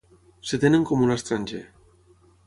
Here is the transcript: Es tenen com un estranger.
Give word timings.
Es 0.45 0.53
tenen 0.63 0.85
com 0.91 1.03
un 1.07 1.13
estranger. 1.17 1.61